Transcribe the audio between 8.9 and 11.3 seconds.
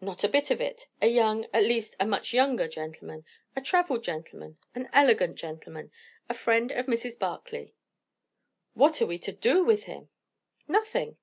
are we to do with him?" "Nothing.